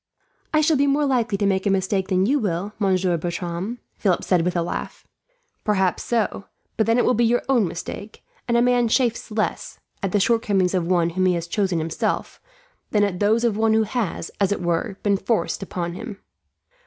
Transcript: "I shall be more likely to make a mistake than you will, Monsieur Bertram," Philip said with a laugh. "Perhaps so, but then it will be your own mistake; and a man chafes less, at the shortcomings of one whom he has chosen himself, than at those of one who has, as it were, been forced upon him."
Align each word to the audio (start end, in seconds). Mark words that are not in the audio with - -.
"I 0.51 0.61
shall 0.61 0.77
be 0.77 0.87
more 0.87 1.05
likely 1.05 1.37
to 1.37 1.45
make 1.45 1.67
a 1.67 1.69
mistake 1.69 2.07
than 2.07 2.25
you 2.25 2.39
will, 2.39 2.73
Monsieur 2.79 3.17
Bertram," 3.17 3.77
Philip 3.99 4.23
said 4.23 4.41
with 4.41 4.55
a 4.55 4.63
laugh. 4.63 5.05
"Perhaps 5.63 6.01
so, 6.01 6.45
but 6.75 6.87
then 6.87 6.97
it 6.97 7.05
will 7.05 7.13
be 7.13 7.23
your 7.23 7.43
own 7.47 7.67
mistake; 7.67 8.23
and 8.47 8.57
a 8.57 8.63
man 8.63 8.87
chafes 8.87 9.29
less, 9.29 9.79
at 10.01 10.11
the 10.11 10.19
shortcomings 10.19 10.73
of 10.73 10.87
one 10.87 11.11
whom 11.11 11.27
he 11.27 11.35
has 11.35 11.45
chosen 11.45 11.77
himself, 11.77 12.41
than 12.89 13.03
at 13.03 13.19
those 13.19 13.43
of 13.43 13.55
one 13.57 13.75
who 13.75 13.83
has, 13.83 14.31
as 14.39 14.51
it 14.51 14.63
were, 14.63 14.97
been 15.03 15.17
forced 15.17 15.61
upon 15.61 15.93
him." 15.93 16.17